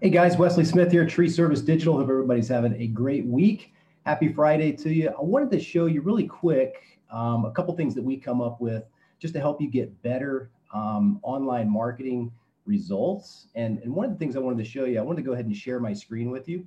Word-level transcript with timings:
Hey 0.00 0.10
guys, 0.10 0.36
Wesley 0.36 0.64
Smith 0.64 0.92
here, 0.92 1.04
Tree 1.04 1.28
Service 1.28 1.60
Digital. 1.60 1.96
Hope 1.96 2.08
everybody's 2.08 2.46
having 2.46 2.80
a 2.80 2.86
great 2.86 3.26
week. 3.26 3.74
Happy 4.06 4.32
Friday 4.32 4.70
to 4.70 4.90
you. 4.90 5.08
I 5.08 5.20
wanted 5.20 5.50
to 5.50 5.58
show 5.58 5.86
you 5.86 6.02
really 6.02 6.24
quick 6.24 7.00
um, 7.10 7.44
a 7.44 7.50
couple 7.50 7.74
things 7.74 7.96
that 7.96 8.04
we 8.04 8.16
come 8.16 8.40
up 8.40 8.60
with 8.60 8.84
just 9.18 9.34
to 9.34 9.40
help 9.40 9.60
you 9.60 9.68
get 9.68 10.00
better 10.02 10.52
um, 10.72 11.18
online 11.24 11.68
marketing 11.68 12.30
results. 12.64 13.48
And, 13.56 13.80
and 13.80 13.92
one 13.92 14.06
of 14.06 14.12
the 14.12 14.18
things 14.18 14.36
I 14.36 14.38
wanted 14.38 14.62
to 14.62 14.70
show 14.70 14.84
you, 14.84 15.00
I 15.00 15.02
wanted 15.02 15.22
to 15.22 15.26
go 15.26 15.32
ahead 15.32 15.46
and 15.46 15.56
share 15.56 15.80
my 15.80 15.94
screen 15.94 16.30
with 16.30 16.48
you. 16.48 16.64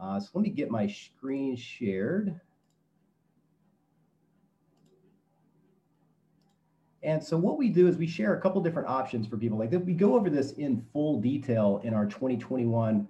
Uh, 0.00 0.18
so 0.18 0.30
let 0.32 0.40
me 0.40 0.48
get 0.48 0.70
my 0.70 0.86
screen 0.86 1.54
shared. 1.54 2.40
And 7.02 7.22
so 7.22 7.36
what 7.36 7.58
we 7.58 7.68
do 7.68 7.88
is 7.88 7.96
we 7.96 8.06
share 8.06 8.34
a 8.34 8.40
couple 8.40 8.60
different 8.60 8.88
options 8.88 9.26
for 9.26 9.36
people. 9.36 9.58
Like 9.58 9.72
we 9.72 9.92
go 9.92 10.14
over 10.14 10.30
this 10.30 10.52
in 10.52 10.84
full 10.92 11.20
detail 11.20 11.80
in 11.82 11.94
our 11.94 12.06
2021 12.06 13.08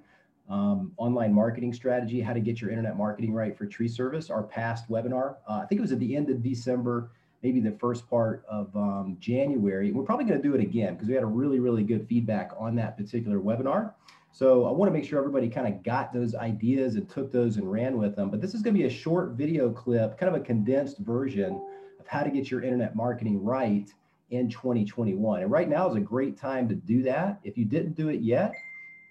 um, 0.48 0.92
online 0.96 1.32
marketing 1.32 1.72
strategy, 1.72 2.20
how 2.20 2.32
to 2.32 2.40
get 2.40 2.60
your 2.60 2.70
internet 2.70 2.96
marketing 2.96 3.32
right 3.32 3.56
for 3.56 3.66
tree 3.66 3.88
service, 3.88 4.30
our 4.30 4.42
past 4.42 4.88
webinar. 4.88 5.36
Uh, 5.48 5.60
I 5.62 5.66
think 5.66 5.78
it 5.78 5.82
was 5.82 5.92
at 5.92 5.98
the 5.98 6.16
end 6.16 6.30
of 6.30 6.42
December, 6.42 7.10
maybe 7.42 7.60
the 7.60 7.72
first 7.72 8.08
part 8.08 8.44
of 8.48 8.74
um, 8.74 9.16
January. 9.20 9.92
We're 9.92 10.04
probably 10.04 10.24
going 10.24 10.40
to 10.40 10.48
do 10.48 10.54
it 10.54 10.60
again 10.60 10.94
because 10.94 11.08
we 11.08 11.14
had 11.14 11.22
a 11.22 11.26
really, 11.26 11.60
really 11.60 11.82
good 11.82 12.06
feedback 12.08 12.52
on 12.58 12.74
that 12.76 12.96
particular 12.96 13.38
webinar. 13.38 13.92
So 14.30 14.64
I 14.66 14.70
want 14.70 14.90
to 14.90 14.98
make 14.98 15.08
sure 15.08 15.18
everybody 15.18 15.48
kind 15.48 15.66
of 15.66 15.82
got 15.82 16.12
those 16.12 16.34
ideas 16.34 16.96
and 16.96 17.08
took 17.08 17.30
those 17.30 17.58
and 17.58 17.70
ran 17.70 17.98
with 17.98 18.16
them. 18.16 18.30
But 18.30 18.40
this 18.40 18.54
is 18.54 18.62
going 18.62 18.74
to 18.74 18.80
be 18.80 18.86
a 18.86 18.90
short 18.90 19.32
video 19.32 19.70
clip, 19.70 20.18
kind 20.18 20.34
of 20.34 20.40
a 20.40 20.44
condensed 20.44 20.98
version 20.98 21.60
of 22.02 22.08
how 22.08 22.22
to 22.22 22.30
get 22.30 22.50
your 22.50 22.62
internet 22.62 22.96
marketing 22.96 23.42
right 23.42 23.88
in 24.30 24.48
2021. 24.48 25.42
And 25.42 25.50
right 25.50 25.68
now 25.68 25.88
is 25.88 25.96
a 25.96 26.00
great 26.00 26.36
time 26.36 26.68
to 26.68 26.74
do 26.74 27.02
that. 27.04 27.38
If 27.44 27.56
you 27.56 27.64
didn't 27.64 27.94
do 27.94 28.08
it 28.08 28.20
yet, 28.20 28.52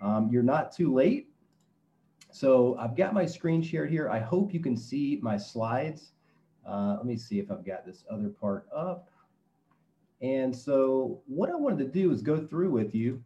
um, 0.02 0.30
you're 0.32 0.44
not 0.44 0.72
too 0.72 0.94
late. 0.94 1.30
So 2.32 2.78
I've 2.78 2.96
got 2.96 3.14
my 3.14 3.26
screen 3.26 3.62
shared 3.62 3.90
here. 3.90 4.10
I 4.10 4.20
hope 4.20 4.54
you 4.54 4.60
can 4.60 4.76
see 4.76 5.20
my 5.22 5.38
slides. 5.38 6.12
Uh, 6.68 6.96
let 6.98 7.06
me 7.06 7.18
see 7.18 7.40
if 7.40 7.52
I've 7.52 7.66
got 7.66 7.86
this 7.86 8.04
other 8.10 8.30
part 8.30 8.68
up. 8.76 9.10
And 10.22 10.56
so 10.56 11.22
what 11.28 11.50
I 11.50 11.56
wanted 11.56 11.80
to 11.80 11.92
do 11.92 12.12
is 12.12 12.22
go 12.22 12.38
through 12.38 12.72
with 12.72 12.94
you 12.94 13.24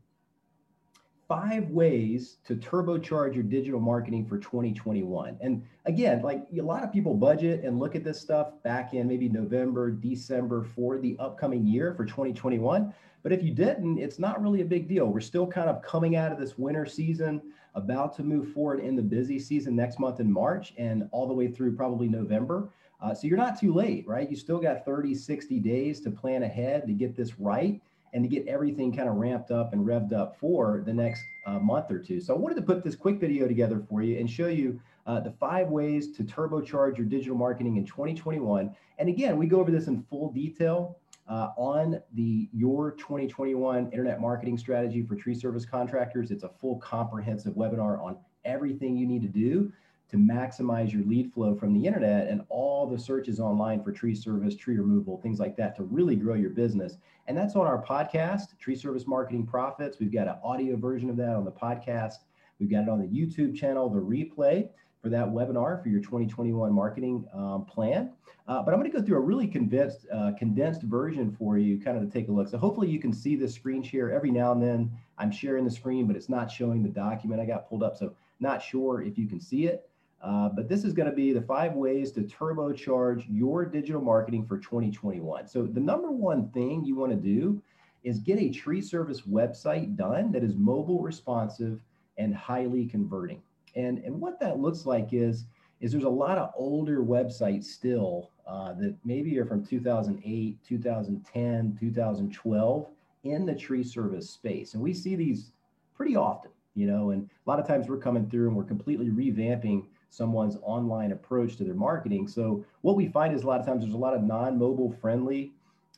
five 1.27 1.69
ways 1.69 2.37
to 2.45 2.55
turbocharge 2.55 3.33
your 3.33 3.43
digital 3.43 3.79
marketing 3.79 4.25
for 4.25 4.37
2021. 4.37 5.37
And 5.41 5.63
again, 5.85 6.21
like 6.21 6.45
a 6.55 6.61
lot 6.61 6.83
of 6.83 6.93
people 6.93 7.15
budget 7.15 7.63
and 7.63 7.79
look 7.79 7.95
at 7.95 8.03
this 8.03 8.19
stuff 8.19 8.61
back 8.63 8.93
in 8.93 9.07
maybe 9.07 9.27
November, 9.27 9.89
December 9.89 10.63
for 10.75 10.99
the 10.99 11.15
upcoming 11.19 11.65
year 11.65 11.93
for 11.95 12.05
2021. 12.05 12.93
But 13.23 13.31
if 13.31 13.41
you 13.41 13.51
didn't, 13.51 13.97
it's 13.97 14.19
not 14.19 14.41
really 14.41 14.61
a 14.61 14.65
big 14.65 14.87
deal. 14.87 15.07
We're 15.07 15.19
still 15.19 15.47
kind 15.47 15.67
of 15.67 15.81
coming 15.81 16.15
out 16.15 16.31
of 16.31 16.37
this 16.37 16.59
winter 16.59 16.85
season, 16.85 17.41
about 17.73 18.15
to 18.17 18.23
move 18.23 18.53
forward 18.53 18.79
in 18.79 18.95
the 18.95 19.01
busy 19.01 19.39
season 19.39 19.75
next 19.75 19.99
month 19.99 20.19
in 20.19 20.31
March 20.31 20.73
and 20.77 21.09
all 21.11 21.27
the 21.27 21.33
way 21.33 21.47
through 21.47 21.75
probably 21.75 22.07
November. 22.07 22.69
Uh, 23.01 23.15
so 23.15 23.27
you're 23.27 23.37
not 23.37 23.59
too 23.59 23.73
late, 23.73 24.07
right? 24.07 24.29
You 24.29 24.35
still 24.35 24.59
got 24.59 24.85
30, 24.85 25.15
60 25.15 25.59
days 25.59 25.99
to 26.01 26.11
plan 26.11 26.43
ahead 26.43 26.85
to 26.87 26.93
get 26.93 27.15
this 27.15 27.39
right 27.39 27.81
and 28.15 28.23
to 28.23 28.29
get 28.29 28.47
everything 28.47 28.95
kind 28.95 29.09
of 29.09 29.15
ramped 29.15 29.51
up 29.51 29.73
and 29.73 29.85
revved 29.85 30.13
up 30.13 30.39
for 30.39 30.81
the 30.85 30.93
next 30.93 31.21
uh, 31.45 31.59
month 31.59 31.91
or 31.91 31.99
two. 31.99 32.21
So 32.21 32.33
I 32.33 32.37
wanted 32.37 32.55
to 32.55 32.61
put 32.61 32.81
this 32.81 32.95
quick 32.95 33.19
video 33.19 33.45
together 33.45 33.83
for 33.89 34.01
you 34.01 34.17
and 34.17 34.31
show 34.31 34.47
you 34.47 34.79
uh, 35.05 35.19
the 35.19 35.31
five 35.31 35.67
ways 35.67 36.15
to 36.15 36.23
turbocharge 36.23 36.97
your 36.97 37.05
digital 37.05 37.35
marketing 37.35 37.75
in 37.75 37.85
2021. 37.85 38.73
And 38.99 39.09
again, 39.09 39.37
we 39.37 39.47
go 39.47 39.59
over 39.59 39.69
this 39.69 39.87
in 39.87 40.01
full 40.03 40.31
detail 40.31 40.97
uh, 41.27 41.49
on 41.57 42.01
the 42.13 42.47
Your 42.53 42.91
2021 42.91 43.91
Internet 43.91 44.21
Marketing 44.21 44.57
Strategy 44.57 45.03
for 45.03 45.17
Tree 45.17 45.35
Service 45.35 45.65
Contractors. 45.65 46.31
It's 46.31 46.43
a 46.43 46.51
full 46.61 46.77
comprehensive 46.77 47.55
webinar 47.55 48.01
on 48.01 48.17
everything 48.45 48.95
you 48.95 49.05
need 49.05 49.23
to 49.23 49.27
do 49.27 49.73
to 50.09 50.17
maximize 50.17 50.91
your 50.91 51.03
lead 51.03 51.33
flow 51.33 51.55
from 51.55 51.73
the 51.73 51.85
internet 51.85 52.27
and 52.27 52.41
all 52.49 52.87
the 52.87 52.97
searches 52.97 53.39
online 53.39 53.83
for 53.83 53.91
tree 53.91 54.15
service, 54.15 54.55
tree 54.55 54.77
removal, 54.77 55.17
things 55.17 55.39
like 55.39 55.55
that 55.57 55.75
to 55.75 55.83
really 55.83 56.15
grow 56.15 56.35
your 56.35 56.51
business. 56.51 56.97
And 57.27 57.35
that's 57.35 57.55
on 57.55 57.65
our 57.65 57.83
podcast, 57.83 58.57
Tree 58.59 58.75
Service 58.75 59.07
Marketing 59.07 59.45
Profits. 59.45 59.99
We've 59.99 60.13
got 60.13 60.27
an 60.27 60.35
audio 60.43 60.75
version 60.75 61.09
of 61.09 61.17
that 61.17 61.35
on 61.35 61.43
the 61.43 61.51
podcast. 61.51 62.17
We've 62.59 62.69
got 62.69 62.83
it 62.83 62.89
on 62.89 62.99
the 62.99 63.07
YouTube 63.07 63.55
channel, 63.55 63.89
the 63.89 63.99
replay 63.99 64.69
for 65.01 65.09
that 65.09 65.27
webinar 65.27 65.81
for 65.81 65.89
your 65.89 66.01
2021 66.01 66.71
marketing 66.71 67.25
um, 67.33 67.65
plan. 67.65 68.11
Uh, 68.47 68.61
but 68.61 68.73
I'm 68.73 68.79
going 68.79 68.91
to 68.91 68.97
go 68.97 69.03
through 69.03 69.17
a 69.17 69.21
really 69.21 69.47
condensed, 69.47 70.05
uh, 70.13 70.31
condensed 70.37 70.83
version 70.83 71.35
for 71.37 71.57
you, 71.57 71.79
kind 71.79 71.97
of 71.97 72.03
to 72.03 72.09
take 72.09 72.27
a 72.27 72.31
look. 72.31 72.47
So 72.47 72.59
hopefully 72.59 72.89
you 72.89 72.99
can 72.99 73.11
see 73.11 73.35
the 73.35 73.47
screen 73.47 73.81
share 73.81 74.11
every 74.11 74.31
now 74.31 74.51
and 74.51 74.61
then. 74.61 74.91
I'm 75.17 75.31
sharing 75.31 75.63
the 75.63 75.71
screen, 75.71 76.05
but 76.05 76.15
it's 76.15 76.29
not 76.29 76.51
showing 76.51 76.83
the 76.83 76.89
document 76.89 77.41
I 77.41 77.45
got 77.45 77.67
pulled 77.67 77.81
up. 77.81 77.97
So 77.97 78.13
not 78.39 78.61
sure 78.61 79.01
if 79.01 79.17
you 79.17 79.27
can 79.27 79.39
see 79.39 79.65
it. 79.65 79.89
Uh, 80.25 80.49
but 80.49 80.67
this 80.67 80.83
is 80.83 80.91
going 80.91 81.07
to 81.07 81.15
be 81.15 81.31
the 81.31 81.41
five 81.41 81.73
ways 81.73 82.11
to 82.11 82.21
turbocharge 82.21 83.25
your 83.29 83.63
digital 83.63 84.01
marketing 84.01 84.43
for 84.43 84.57
2021. 84.57 85.47
So 85.47 85.63
the 85.63 85.79
number 85.79 86.09
one 86.09 86.49
thing 86.49 86.83
you 86.83 86.95
want 86.95 87.11
to 87.11 87.17
do 87.17 87.61
is 88.03 88.17
get 88.19 88.39
a 88.39 88.49
tree 88.49 88.81
service 88.81 89.21
website 89.21 89.95
done 89.95 90.31
that 90.31 90.43
is 90.43 90.55
mobile 90.55 90.99
responsive 90.99 91.79
and 92.17 92.33
highly 92.33 92.87
converting. 92.87 93.39
And, 93.75 93.99
and 93.99 94.19
what 94.19 94.39
that 94.39 94.59
looks 94.59 94.87
like 94.87 95.09
is, 95.11 95.45
is 95.79 95.91
there's 95.91 96.05
a 96.05 96.09
lot 96.09 96.39
of 96.39 96.51
older 96.55 97.03
websites 97.03 97.65
still 97.65 98.31
uh, 98.47 98.73
that 98.73 98.95
maybe 99.05 99.37
are 99.37 99.45
from 99.45 99.63
2008, 99.63 100.57
2010, 100.67 101.77
2012 101.79 102.87
in 103.25 103.45
the 103.45 103.53
tree 103.53 103.83
service 103.83 104.31
space. 104.31 104.73
And 104.73 104.81
we 104.81 104.93
see 104.93 105.15
these 105.15 105.51
pretty 105.95 106.15
often, 106.15 106.51
you 106.73 106.87
know, 106.87 107.11
and 107.11 107.29
a 107.45 107.49
lot 107.49 107.59
of 107.59 107.67
times 107.67 107.87
we're 107.87 107.97
coming 107.97 108.27
through 108.27 108.47
and 108.47 108.57
we're 108.57 108.63
completely 108.63 109.09
revamping 109.09 109.85
someone's 110.09 110.57
online 110.61 111.11
approach 111.11 111.57
to 111.57 111.63
their 111.63 111.73
marketing. 111.73 112.27
So 112.27 112.65
what 112.81 112.95
we 112.95 113.07
find 113.07 113.33
is 113.33 113.43
a 113.43 113.47
lot 113.47 113.59
of 113.59 113.65
times 113.65 113.81
there's 113.81 113.93
a 113.93 113.97
lot 113.97 114.13
of 114.13 114.23
non-mobile 114.23 114.91
friendly 115.01 115.53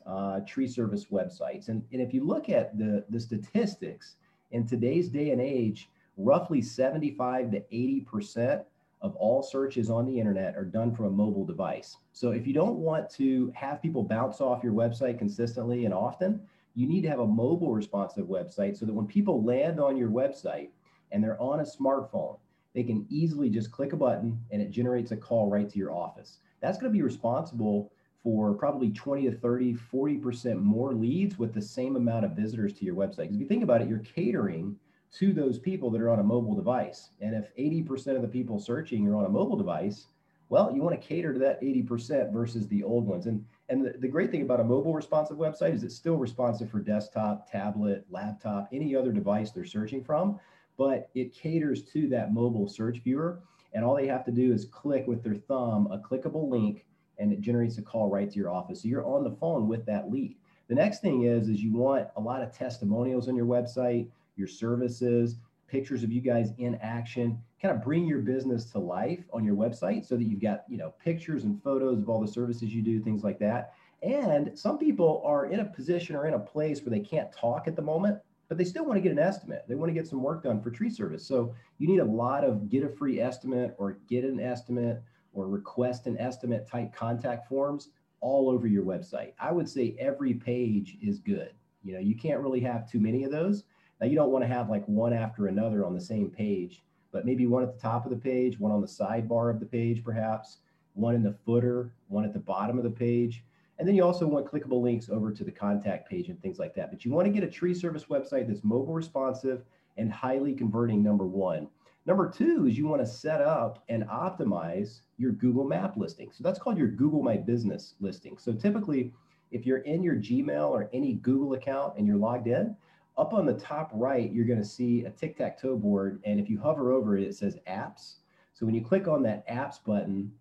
uh, 0.06 0.40
tree 0.42 0.68
service 0.68 1.06
websites. 1.12 1.68
And, 1.68 1.84
and 1.92 2.02
if 2.02 2.14
you 2.14 2.24
look 2.24 2.50
at 2.50 2.78
the, 2.78 3.06
the 3.10 3.20
statistics 3.20 4.16
in 4.52 4.66
today's 4.66 5.10
day 5.10 5.32
and 5.32 5.42
age, 5.42 5.90
roughly 6.16 6.62
75 6.62 7.52
to 7.52 7.60
80% 7.72 8.64
of 9.02 9.16
all 9.16 9.44
searches 9.44 9.90
on 9.90 10.06
the 10.06 10.20
internet 10.20 10.56
are 10.56 10.66
done 10.66 10.96
from 10.96 11.06
a 11.06 11.12
mobile 11.12 11.46
device. 11.46 11.98
So 12.14 12.32
if 12.32 12.48
you 12.48 12.54
don't 12.54 12.78
want 12.78 13.10
to 13.12 13.52
have 13.56 13.82
people 13.82 14.04
bounce 14.04 14.42
off 14.42 14.64
your 14.64 14.74
website 14.74 15.20
consistently 15.20 15.86
and 15.86 15.94
often, 15.94 16.42
you 16.74 16.88
need 16.88 17.02
to 17.02 17.10
have 17.10 17.20
a 17.20 17.28
mobile 17.28 17.74
responsive 17.74 18.26
website 18.26 18.78
so 18.78 18.86
that 18.86 18.94
when 18.94 19.06
people 19.06 19.44
land 19.44 19.80
on 19.80 19.98
your 19.98 20.10
website 20.10 20.70
and 21.12 21.24
they're 21.24 21.42
on 21.42 21.60
a 21.60 21.64
smartphone, 21.64 22.38
they 22.74 22.84
can 22.84 23.06
easily 23.10 23.50
just 23.50 23.72
click 23.72 23.94
a 23.94 23.98
button 23.98 24.40
and 24.52 24.62
it 24.62 24.72
generates 24.72 25.12
a 25.12 25.18
call 25.18 25.50
right 25.50 25.70
to 25.70 25.78
your 25.78 25.92
office. 25.92 26.40
That's 26.62 26.78
going 26.78 26.92
to 26.92 26.98
be 26.98 27.04
responsible 27.04 27.92
for 28.24 28.54
probably 28.54 28.92
20 28.92 29.30
to 29.30 29.32
30, 29.32 29.74
40% 29.74 30.62
more 30.62 30.94
leads 30.94 31.38
with 31.38 31.54
the 31.54 31.62
same 31.62 31.96
amount 31.96 32.26
of 32.26 32.32
visitors 32.32 32.74
to 32.74 32.86
your 32.86 32.96
website. 32.96 33.18
Because 33.18 33.36
if 33.36 33.42
you 33.42 33.48
think 33.48 33.64
about 33.64 33.82
it, 33.82 33.88
you're 33.88 34.00
catering 34.00 34.76
to 35.14 35.34
those 35.34 35.60
people 35.60 35.90
that 35.92 36.02
are 36.02 36.10
on 36.10 36.20
a 36.20 36.24
mobile 36.24 36.56
device. 36.56 37.12
And 37.22 37.34
if 37.34 37.56
80% 37.56 38.16
of 38.16 38.22
the 38.22 38.28
people 38.28 38.60
searching 38.60 39.08
are 39.08 39.16
on 39.16 39.26
a 39.26 39.30
mobile 39.30 39.56
device, 39.56 40.08
well, 40.50 40.72
you 40.74 40.82
want 40.82 41.00
to 41.00 41.08
cater 41.08 41.34
to 41.34 41.40
that 41.40 41.62
80% 41.62 42.32
versus 42.32 42.68
the 42.68 42.84
old 42.84 43.06
ones. 43.06 43.26
And, 43.26 43.44
and 43.70 43.86
the, 43.86 43.98
the 43.98 44.08
great 44.08 44.32
thing 44.32 44.42
about 44.42 44.60
a 44.60 44.64
mobile 44.64 44.94
responsive 44.94 45.38
website 45.38 45.74
is 45.74 45.84
it's 45.84 45.96
still 45.96 46.18
responsive 46.18 46.70
for 46.70 46.80
desktop, 46.80 47.50
tablet, 47.52 48.06
laptop, 48.10 48.70
any 48.72 48.96
other 48.96 49.12
device 49.12 49.52
they're 49.52 49.66
searching 49.66 50.04
from 50.04 50.40
but 50.78 51.10
it 51.16 51.34
caters 51.34 51.84
to 51.84 52.08
that 52.10 52.34
mobile 52.34 52.68
search 52.68 53.00
viewer. 53.00 53.40
And 53.74 53.84
all 53.84 53.96
they 53.96 54.08
have 54.08 54.26
to 54.26 54.32
do 54.32 54.54
is 54.54 54.66
click 54.66 55.06
with 55.08 55.24
their 55.24 55.36
thumb 55.36 55.88
a 55.92 55.98
clickable 55.98 56.50
link 56.50 56.86
and 57.20 57.34
it 57.34 57.42
generates 57.42 57.78
a 57.78 57.82
call 57.82 58.10
right 58.10 58.30
to 58.30 58.38
your 58.38 58.52
office. 58.52 58.82
So 58.82 58.88
you're 58.88 59.06
on 59.06 59.24
the 59.24 59.32
phone 59.32 59.68
with 59.68 59.86
that 59.88 60.12
lead. 60.12 60.38
The 60.68 60.76
next 60.76 61.02
thing 61.02 61.24
is, 61.24 61.50
is 61.50 61.62
you 61.62 61.74
want 61.74 62.08
a 62.16 62.22
lot 62.22 62.44
of 62.44 62.52
testimonials 62.52 63.28
on 63.28 63.36
your 63.36 63.46
website, 63.46 64.08
your 64.36 64.48
services, 64.48 65.38
pictures 65.68 66.04
of 66.04 66.12
you 66.12 66.22
guys 66.22 66.52
in 66.58 66.76
action, 66.76 67.40
kind 67.62 67.76
of 67.76 67.84
bring 67.84 68.06
your 68.06 68.20
business 68.20 68.66
to 68.66 68.80
life 68.80 69.24
on 69.34 69.44
your 69.44 69.56
website 69.56 70.06
so 70.06 70.16
that 70.16 70.24
you've 70.24 70.42
got, 70.42 70.64
you 70.70 70.78
know, 70.78 70.94
pictures 71.04 71.44
and 71.44 71.62
photos 71.64 72.00
of 72.00 72.10
all 72.10 72.22
the 72.22 72.28
services 72.28 72.74
you 72.74 72.82
do, 72.82 73.00
things 73.00 73.24
like 73.24 73.40
that. 73.40 73.74
And 74.04 74.58
some 74.58 74.78
people 74.78 75.24
are 75.26 75.48
in 75.48 75.60
a 75.60 75.66
position 75.66 76.16
or 76.16 76.28
in 76.28 76.36
a 76.36 76.40
place 76.40 76.82
where 76.82 76.92
they 76.92 77.00
can't 77.00 77.32
talk 77.32 77.68
at 77.68 77.76
the 77.76 77.82
moment 77.82 78.20
but 78.48 78.58
they 78.58 78.64
still 78.64 78.86
want 78.86 78.98
to 78.98 79.02
get 79.02 79.12
an 79.12 79.20
estimate. 79.20 79.66
They 79.68 79.76
want 79.76 79.90
to 79.90 79.94
get 79.94 80.08
some 80.08 80.24
work 80.24 80.44
done 80.44 80.62
for 80.62 80.72
tree 80.72 80.90
service. 80.90 81.26
So 81.26 81.54
you 81.78 81.88
need 81.88 82.00
a 82.00 82.06
lot 82.06 82.44
of 82.44 82.70
get 82.70 82.84
a 82.84 82.90
free 82.90 83.20
estimate 83.20 83.76
or 83.78 83.98
get 84.08 84.24
an 84.24 84.40
estimate 84.40 85.02
or 85.34 85.48
request 85.48 86.08
an 86.08 86.18
estimate 86.18 86.68
type 86.68 86.94
contact 86.94 87.48
forms 87.48 87.90
all 88.22 88.50
over 88.50 88.68
your 88.68 88.84
website. 88.84 89.34
I 89.40 89.52
would 89.52 89.70
say 89.70 89.96
every 90.00 90.34
page 90.34 90.98
is 91.02 91.20
good. 91.20 91.52
You 91.84 91.94
know, 91.94 92.00
you 92.00 92.16
can't 92.16 92.42
really 92.42 92.60
have 92.62 92.90
too 92.90 93.00
many 93.00 93.24
of 93.24 93.32
those. 93.32 93.64
Now 94.02 94.08
you 94.08 94.16
don't 94.16 94.32
want 94.32 94.44
to 94.44 94.48
have 94.48 94.70
like 94.70 94.86
one 94.86 95.14
after 95.14 95.48
another 95.48 95.86
on 95.86 95.94
the 95.94 96.02
same 96.02 96.30
page, 96.30 96.84
but 97.12 97.26
maybe 97.26 97.48
one 97.48 97.64
at 97.64 97.74
the 97.74 97.80
top 97.80 98.06
of 98.06 98.12
the 98.12 98.18
page, 98.18 98.60
one 98.60 98.72
on 98.72 98.82
the 98.82 98.88
sidebar 98.88 99.52
of 99.52 99.60
the 99.60 99.66
page, 99.66 100.04
perhaps 100.04 100.58
one 100.94 101.16
in 101.16 101.24
the 101.24 101.38
footer, 101.46 101.94
one 102.08 102.26
at 102.26 102.34
the 102.34 102.40
bottom 102.40 102.78
of 102.78 102.84
the 102.84 102.90
page. 102.90 103.44
And 103.80 103.88
then 103.88 103.96
you 103.96 104.04
also 104.04 104.26
want 104.26 104.48
clickable 104.48 104.82
links 104.82 105.10
over 105.10 105.32
to 105.32 105.44
the 105.44 105.52
contact 105.52 106.10
page 106.10 106.30
and 106.30 106.42
things 106.42 106.58
like 106.58 106.74
that. 106.76 106.90
But 106.90 107.06
you 107.06 107.12
want 107.12 107.28
to 107.28 107.32
get 107.32 107.44
a 107.44 107.52
tree 107.52 107.74
service 107.74 108.06
website 108.06 108.48
that's 108.48 108.64
mobile 108.64 108.94
responsive 108.94 109.64
and 109.98 110.12
highly 110.12 110.54
converting 110.54 111.04
number 111.04 111.26
one. 111.26 111.68
Number 112.06 112.30
two 112.30 112.68
is 112.68 112.78
you 112.78 112.88
want 112.88 113.02
to 113.02 113.08
set 113.08 113.42
up 113.42 113.84
and 113.90 114.04
optimize 114.06 115.02
your 115.18 115.34
Google 115.34 115.66
Map 115.66 115.98
listing. 115.98 116.32
So 116.32 116.44
that's 116.44 116.58
called 116.58 116.78
your 116.78 116.88
Google 116.88 117.22
My 117.22 117.36
Business 117.36 117.96
listing. 118.00 118.38
So 118.38 118.54
typically, 118.54 119.12
if 119.52 119.66
you're 119.66 119.80
in 119.80 120.04
your 120.04 120.16
Gmail 120.16 120.70
or 120.70 120.90
any 120.94 121.14
Google 121.16 121.54
account 121.54 121.98
and 121.98 122.08
you're 122.08 122.18
logged 122.18 122.48
in, 122.48 122.76
up 123.18 123.34
on 123.34 123.46
the 123.46 123.54
top 123.54 123.90
right, 123.94 124.32
you're 124.32 124.46
going 124.46 124.60
to 124.60 124.66
see 124.66 125.04
a 125.04 125.10
tic 125.10 125.38
tac 125.38 125.60
toe 125.60 125.76
board. 125.76 126.22
And 126.24 126.40
if 126.40 126.50
you 126.50 126.60
hover 126.60 126.92
over 126.92 127.18
it, 127.18 127.24
it 127.24 127.36
says 127.36 127.58
apps. 127.68 128.16
So 128.54 128.66
when 128.66 128.76
you 128.76 128.84
click 128.84 129.08
on 129.08 129.22
that 129.24 129.48
apps 129.50 129.84
button, 129.84 130.32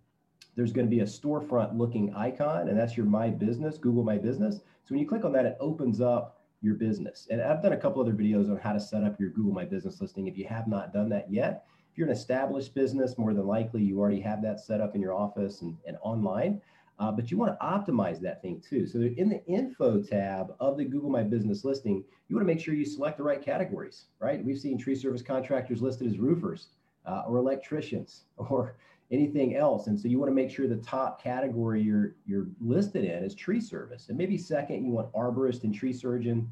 there's 0.57 0.73
going 0.73 0.87
to 0.87 0.91
be 0.91 1.01
a 1.01 1.05
storefront 1.05 1.77
looking 1.77 2.13
icon, 2.15 2.69
and 2.69 2.79
that's 2.79 2.97
your 2.97 3.07
My 3.07 3.29
Business, 3.29 3.77
Google 3.79 4.03
My 4.03 4.17
Business. 4.17 4.57
So 4.57 4.95
when 4.95 4.99
you 4.99 5.07
click 5.07 5.25
on 5.25 5.33
that, 5.33 5.45
it 5.45 5.57
opens 5.61 6.01
up 6.01 6.41
your 6.63 6.75
business. 6.75 7.29
And 7.31 7.41
I've 7.41 7.63
done 7.63 7.75
a 7.75 7.77
couple 7.77 8.01
other 8.01 8.15
videos 8.15 8.51
on 8.51 8.57
how 8.57 8.73
to 8.73 8.81
set 8.81 9.05
up 9.05 9.21
your 9.21 9.31
Google 9.31 9.53
My 9.53 9.65
Business 9.65 10.01
listing. 10.01 10.27
If 10.27 10.39
you 10.39 10.47
have 10.47 10.67
not 10.67 10.93
done 10.93 11.11
that 11.11 11.31
yet, 11.31 11.67
if 11.93 11.99
you're 11.99 12.09
an 12.09 12.13
established 12.13 12.75
business, 12.75 13.19
more 13.19 13.35
than 13.35 13.47
likely 13.47 13.83
you 13.83 13.99
already 13.99 14.21
have 14.21 14.43
that 14.43 14.61
set 14.61 14.81
up 14.81 14.95
in 14.95 15.01
your 15.01 15.15
office 15.15 15.61
and, 15.61 15.77
and 15.87 15.99
online. 16.01 16.61
Uh, 16.99 17.13
but 17.13 17.31
you 17.31 17.37
want 17.37 17.53
to 17.53 17.67
optimize 17.67 18.21
that 18.21 18.41
thing 18.41 18.63
too. 18.67 18.87
So 18.87 19.01
in 19.01 19.29
the 19.29 19.45
info 19.45 20.03
tab 20.03 20.55
of 20.61 20.79
the 20.79 20.85
Google 20.85 21.11
My 21.11 21.23
Business 21.23 21.65
listing, 21.65 22.03
you 22.29 22.37
want 22.37 22.49
to 22.49 22.53
make 22.55 22.63
sure 22.63 22.73
you 22.73 22.87
select 22.87 23.19
the 23.19 23.23
right 23.23 23.43
categories, 23.43 24.07
right? 24.19 24.43
We've 24.43 24.59
seen 24.59 24.79
tree 24.79 24.95
service 24.95 25.21
contractors 25.21 25.83
listed 25.83 26.07
as 26.07 26.19
roofers 26.19 26.69
uh, 27.05 27.25
or 27.27 27.37
electricians 27.37 28.25
or 28.39 28.77
anything 29.11 29.57
else. 29.57 29.87
And 29.87 29.99
so 29.99 30.09
you 30.09 30.19
want 30.19 30.31
to 30.31 30.35
make 30.35 30.51
sure 30.51 30.67
the 30.67 30.77
top 30.77 31.23
category 31.23 31.83
you're 31.83 32.17
you're 32.27 32.49
listed 32.61 33.05
in 33.05 33.25
is 33.25 33.35
tree 33.35 33.61
service. 33.61 34.09
And 34.09 34.19
maybe 34.19 34.37
second, 34.37 34.85
you 34.85 34.91
want 34.91 35.13
arborist 35.13 35.65
and 35.65 35.75
tree 35.75 35.93
surgeon, 35.93 36.51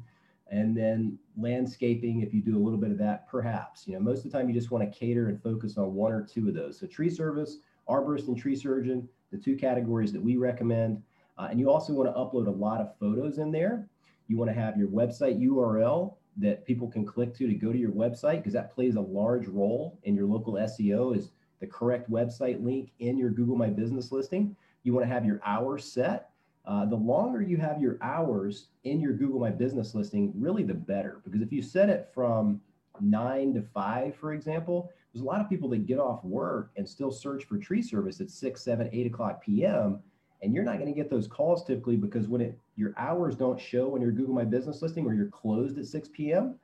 and 0.49 0.75
then 0.75 1.17
landscaping 1.37 2.21
if 2.21 2.33
you 2.33 2.41
do 2.41 2.57
a 2.57 2.63
little 2.63 2.79
bit 2.79 2.91
of 2.91 2.97
that, 2.99 3.27
perhaps. 3.27 3.87
You 3.87 3.95
know, 3.95 3.99
most 3.99 4.25
of 4.25 4.31
the 4.31 4.37
time 4.37 4.47
you 4.47 4.55
just 4.55 4.71
want 4.71 4.89
to 4.89 4.99
cater 4.99 5.27
and 5.27 5.41
focus 5.41 5.77
on 5.77 5.93
one 5.93 6.11
or 6.11 6.23
two 6.23 6.47
of 6.47 6.53
those. 6.53 6.79
So 6.79 6.87
tree 6.87 7.09
service, 7.09 7.57
arborist, 7.89 8.27
and 8.27 8.37
tree 8.37 8.55
surgeon, 8.55 9.07
the 9.31 9.37
two 9.37 9.55
categories 9.55 10.13
that 10.13 10.21
we 10.21 10.37
recommend. 10.37 11.01
Uh, 11.37 11.47
and 11.49 11.59
you 11.59 11.69
also 11.69 11.93
want 11.93 12.07
to 12.07 12.13
upload 12.13 12.47
a 12.47 12.51
lot 12.51 12.79
of 12.79 12.97
photos 12.97 13.39
in 13.39 13.51
there. 13.51 13.89
You 14.27 14.37
want 14.37 14.49
to 14.49 14.55
have 14.55 14.77
your 14.77 14.87
website 14.87 15.41
URL 15.41 16.15
that 16.37 16.65
people 16.65 16.87
can 16.89 17.05
click 17.05 17.33
to 17.35 17.47
to 17.47 17.53
go 17.53 17.71
to 17.71 17.77
your 17.77 17.91
website 17.91 18.37
because 18.37 18.53
that 18.53 18.73
plays 18.73 18.95
a 18.95 19.01
large 19.01 19.47
role 19.47 19.99
in 20.03 20.15
your 20.15 20.25
local 20.25 20.53
SEO 20.53 21.15
is 21.17 21.31
the 21.59 21.67
correct 21.67 22.09
website 22.09 22.63
link 22.63 22.91
in 22.99 23.17
your 23.17 23.29
Google 23.29 23.55
My 23.55 23.69
Business 23.69 24.11
listing. 24.11 24.55
You 24.83 24.93
want 24.93 25.05
to 25.05 25.13
have 25.13 25.25
your 25.25 25.41
hours 25.45 25.83
set. 25.83 26.29
Uh, 26.65 26.85
the 26.85 26.95
longer 26.95 27.41
you 27.41 27.57
have 27.57 27.79
your 27.79 27.97
hours 28.01 28.67
in 28.83 28.99
your 28.99 29.13
Google 29.13 29.39
My 29.39 29.51
Business 29.51 29.93
listing, 29.93 30.33
really 30.35 30.63
the 30.63 30.73
better. 30.73 31.21
Because 31.23 31.41
if 31.41 31.51
you 31.51 31.61
set 31.61 31.89
it 31.89 32.09
from 32.13 32.61
nine 32.99 33.53
to 33.53 33.61
five, 33.61 34.15
for 34.15 34.33
example, 34.33 34.91
there's 35.13 35.23
a 35.23 35.25
lot 35.25 35.41
of 35.41 35.49
people 35.49 35.69
that 35.69 35.85
get 35.85 35.99
off 35.99 36.23
work 36.23 36.71
and 36.75 36.87
still 36.87 37.11
search 37.11 37.45
for 37.45 37.57
tree 37.57 37.81
service 37.81 38.19
at 38.19 38.29
six, 38.29 38.61
seven, 38.63 38.89
eight 38.91 39.07
o'clock 39.07 39.43
p.m. 39.43 39.99
And 40.41 40.53
you're 40.53 40.63
not 40.63 40.77
going 40.77 40.93
to 40.93 40.95
get 40.95 41.09
those 41.09 41.27
calls 41.27 41.63
typically 41.65 41.95
because 41.95 42.27
when 42.27 42.41
it 42.41 42.57
your 42.75 42.93
hours 42.97 43.35
don't 43.35 43.59
show 43.59 43.95
on 43.95 44.01
your 44.01 44.11
Google 44.11 44.35
My 44.35 44.43
Business 44.43 44.81
listing 44.81 45.05
or 45.05 45.13
you're 45.13 45.27
closed 45.27 45.77
at 45.77 45.85
6 45.85 46.09
p.m., 46.13 46.55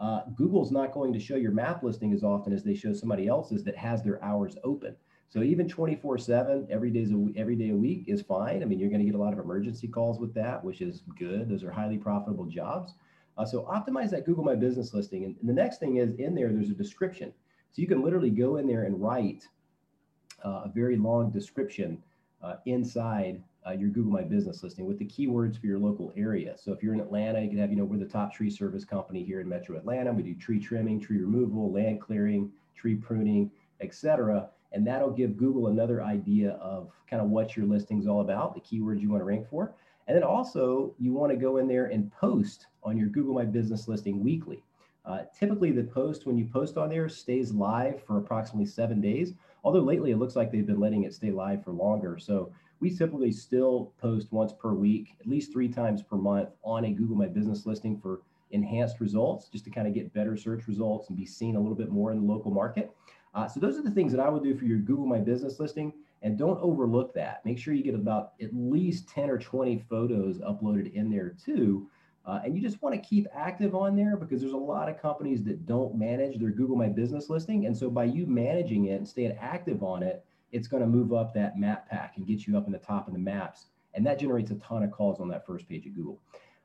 uh, 0.00 0.22
Google's 0.34 0.72
not 0.72 0.92
going 0.92 1.12
to 1.12 1.20
show 1.20 1.36
your 1.36 1.52
map 1.52 1.82
listing 1.82 2.12
as 2.12 2.24
often 2.24 2.52
as 2.52 2.64
they 2.64 2.74
show 2.74 2.94
somebody 2.94 3.28
else's 3.28 3.62
that 3.64 3.76
has 3.76 4.02
their 4.02 4.22
hours 4.24 4.56
open. 4.64 4.96
So 5.28 5.42
even 5.42 5.68
24/7, 5.68 6.68
every 6.70 6.90
day 6.90 7.04
a, 7.04 7.38
every 7.38 7.54
day 7.54 7.70
a 7.70 7.76
week 7.76 8.04
is 8.08 8.22
fine. 8.22 8.62
I 8.62 8.66
mean, 8.66 8.80
you're 8.80 8.88
going 8.88 9.00
to 9.00 9.06
get 9.06 9.14
a 9.14 9.22
lot 9.22 9.32
of 9.32 9.38
emergency 9.38 9.86
calls 9.86 10.18
with 10.18 10.34
that, 10.34 10.64
which 10.64 10.80
is 10.80 11.02
good. 11.18 11.48
Those 11.48 11.62
are 11.62 11.70
highly 11.70 11.98
profitable 11.98 12.46
jobs. 12.46 12.94
Uh, 13.38 13.44
so 13.44 13.62
optimize 13.62 14.10
that 14.10 14.26
Google 14.26 14.42
My 14.42 14.56
Business 14.56 14.92
listing. 14.92 15.24
And, 15.24 15.36
and, 15.38 15.48
the 15.48 15.52
next 15.52 15.78
thing 15.78 15.98
is 15.98 16.14
in 16.14 16.34
there, 16.34 16.52
there's 16.52 16.70
a 16.70 16.74
description. 16.74 17.32
So 17.70 17.80
you 17.80 17.86
can 17.86 18.02
literally 18.02 18.30
go 18.30 18.56
in 18.56 18.66
there 18.66 18.84
and 18.84 19.00
write 19.00 19.46
uh, 20.44 20.62
a 20.64 20.72
very 20.74 20.96
long 20.96 21.30
description 21.30 22.02
uh, 22.42 22.54
inside 22.66 23.42
uh, 23.66 23.72
your 23.72 23.90
Google 23.90 24.12
My 24.12 24.22
Business 24.22 24.62
listing 24.62 24.86
with 24.86 24.98
the 24.98 25.04
keywords 25.04 25.60
for 25.60 25.66
your 25.66 25.78
local 25.78 26.12
area. 26.16 26.56
So 26.56 26.72
if 26.72 26.82
you're 26.82 26.94
in 26.94 27.00
Atlanta, 27.00 27.40
you 27.40 27.48
can 27.48 27.58
have, 27.58 27.70
you 27.70 27.76
know, 27.76 27.84
we're 27.84 27.98
the 27.98 28.06
top 28.06 28.32
tree 28.32 28.50
service 28.50 28.84
company 28.84 29.22
here 29.22 29.40
in 29.40 29.48
Metro 29.48 29.76
Atlanta. 29.76 30.12
We 30.12 30.22
do 30.22 30.34
tree 30.34 30.58
trimming, 30.58 31.00
tree 31.00 31.18
removal, 31.18 31.70
land 31.70 32.00
clearing, 32.00 32.50
tree 32.74 32.96
pruning, 32.96 33.50
etc. 33.80 34.48
And 34.72 34.86
that'll 34.86 35.10
give 35.10 35.36
Google 35.36 35.66
another 35.66 36.02
idea 36.02 36.52
of 36.52 36.90
kind 37.08 37.22
of 37.22 37.28
what 37.28 37.56
your 37.56 37.66
listing's 37.66 38.06
all 38.06 38.20
about, 38.20 38.54
the 38.54 38.60
keywords 38.60 39.00
you 39.00 39.10
want 39.10 39.20
to 39.20 39.24
rank 39.24 39.48
for. 39.48 39.74
And 40.06 40.16
then 40.16 40.24
also 40.24 40.94
you 40.98 41.12
want 41.12 41.30
to 41.30 41.36
go 41.36 41.58
in 41.58 41.68
there 41.68 41.86
and 41.86 42.10
post 42.12 42.66
on 42.82 42.96
your 42.96 43.08
Google 43.08 43.34
My 43.34 43.44
Business 43.44 43.88
listing 43.88 44.24
weekly. 44.24 44.62
Uh, 45.04 45.22
typically 45.38 45.72
the 45.72 45.82
post 45.82 46.26
when 46.26 46.36
you 46.36 46.44
post 46.44 46.76
on 46.76 46.88
there 46.88 47.08
stays 47.08 47.52
live 47.52 48.02
for 48.04 48.18
approximately 48.18 48.66
seven 48.66 49.00
days. 49.00 49.34
Although 49.64 49.80
lately 49.80 50.10
it 50.10 50.18
looks 50.18 50.36
like 50.36 50.50
they've 50.50 50.66
been 50.66 50.80
letting 50.80 51.04
it 51.04 51.14
stay 51.14 51.30
live 51.30 51.64
for 51.64 51.72
longer. 51.72 52.18
So 52.18 52.52
we 52.80 52.90
typically 52.90 53.32
still 53.32 53.92
post 54.00 54.32
once 54.32 54.52
per 54.52 54.72
week, 54.72 55.14
at 55.20 55.26
least 55.26 55.52
three 55.52 55.68
times 55.68 56.02
per 56.02 56.16
month 56.16 56.50
on 56.64 56.84
a 56.84 56.92
Google 56.92 57.16
My 57.16 57.26
Business 57.26 57.66
listing 57.66 57.98
for 57.98 58.22
enhanced 58.52 59.00
results, 59.00 59.48
just 59.48 59.64
to 59.64 59.70
kind 59.70 59.86
of 59.86 59.94
get 59.94 60.12
better 60.12 60.36
search 60.36 60.66
results 60.66 61.08
and 61.08 61.16
be 61.16 61.26
seen 61.26 61.56
a 61.56 61.60
little 61.60 61.76
bit 61.76 61.90
more 61.90 62.10
in 62.10 62.20
the 62.20 62.32
local 62.32 62.50
market. 62.50 62.90
Uh, 63.34 63.46
so 63.46 63.60
those 63.60 63.78
are 63.78 63.82
the 63.82 63.90
things 63.90 64.12
that 64.12 64.20
I 64.20 64.28
would 64.28 64.42
do 64.42 64.56
for 64.56 64.64
your 64.64 64.78
Google 64.78 65.06
My 65.06 65.18
Business 65.18 65.60
listing. 65.60 65.92
And 66.22 66.36
don't 66.36 66.60
overlook 66.60 67.14
that. 67.14 67.44
Make 67.46 67.58
sure 67.58 67.72
you 67.72 67.82
get 67.82 67.94
about 67.94 68.32
at 68.42 68.50
least 68.52 69.08
10 69.08 69.30
or 69.30 69.38
20 69.38 69.78
photos 69.88 70.38
uploaded 70.40 70.92
in 70.92 71.10
there 71.10 71.30
too. 71.30 71.88
Uh, 72.26 72.40
and 72.44 72.54
you 72.54 72.60
just 72.60 72.82
want 72.82 72.94
to 72.94 73.08
keep 73.08 73.26
active 73.34 73.74
on 73.74 73.96
there 73.96 74.16
because 74.16 74.40
there's 74.40 74.52
a 74.52 74.56
lot 74.56 74.88
of 74.88 75.00
companies 75.00 75.42
that 75.42 75.66
don't 75.66 75.94
manage 75.96 76.38
their 76.38 76.50
Google 76.50 76.76
My 76.76 76.88
Business 76.88 77.30
listing. 77.30 77.66
And 77.66 77.76
so 77.76 77.88
by 77.90 78.04
you 78.04 78.26
managing 78.26 78.86
it 78.86 78.96
and 78.96 79.08
staying 79.08 79.36
active 79.40 79.82
on 79.82 80.02
it, 80.02 80.24
it's 80.52 80.68
going 80.68 80.82
to 80.82 80.88
move 80.88 81.12
up 81.12 81.32
that 81.34 81.58
map 81.58 81.88
pack 81.88 82.14
and 82.16 82.26
get 82.26 82.46
you 82.46 82.56
up 82.56 82.66
in 82.66 82.72
the 82.72 82.78
top 82.78 83.06
of 83.06 83.14
the 83.14 83.18
maps. 83.18 83.66
And 83.94 84.06
that 84.06 84.18
generates 84.18 84.50
a 84.50 84.56
ton 84.56 84.82
of 84.82 84.90
calls 84.90 85.20
on 85.20 85.28
that 85.28 85.46
first 85.46 85.68
page 85.68 85.86
of 85.86 85.94
Google. 85.94 86.20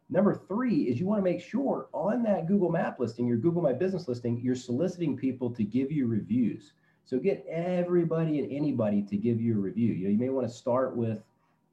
Number 0.09 0.35
three 0.35 0.83
is 0.83 0.99
you 0.99 1.07
want 1.07 1.19
to 1.19 1.31
make 1.31 1.41
sure 1.41 1.87
on 1.91 2.21
that 2.23 2.47
Google 2.47 2.69
map 2.69 2.99
listing, 2.99 3.25
your 3.25 3.37
Google 3.37 3.61
My 3.61 3.73
Business 3.73 4.07
listing, 4.07 4.39
you're 4.39 4.55
soliciting 4.55 5.17
people 5.17 5.49
to 5.51 5.63
give 5.63 5.91
you 5.91 6.05
reviews. 6.05 6.73
So 7.05 7.17
get 7.17 7.45
everybody 7.49 8.39
and 8.39 8.51
anybody 8.51 9.03
to 9.03 9.17
give 9.17 9.41
you 9.41 9.57
a 9.57 9.59
review. 9.61 9.93
You 9.93 10.05
know, 10.05 10.11
you 10.11 10.17
may 10.17 10.29
want 10.29 10.47
to 10.47 10.53
start 10.53 10.95
with 10.95 11.23